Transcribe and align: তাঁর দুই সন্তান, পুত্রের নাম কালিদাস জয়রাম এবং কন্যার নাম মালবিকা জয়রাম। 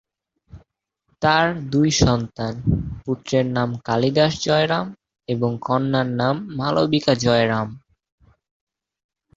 তাঁর 1.21 1.45
দুই 1.71 1.89
সন্তান, 2.01 2.53
পুত্রের 3.05 3.45
নাম 3.47 3.69
কালিদাস 3.85 4.33
জয়রাম 4.41 4.87
এবং 5.29 5.51
কন্যার 5.61 6.07
নাম 6.11 6.35
মালবিকা 6.57 7.13
জয়রাম। 7.15 7.67